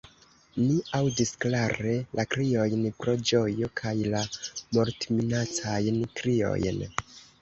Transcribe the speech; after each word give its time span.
Ni 0.61 0.77
aŭdis 0.99 1.33
klare 1.43 1.91
la 2.19 2.25
kriojn 2.31 2.87
pro 3.03 3.15
ĝojo 3.33 3.69
kaj 3.83 3.93
la 4.15 4.25
mortminacajn 4.79 6.01
kriojn. 6.23 6.83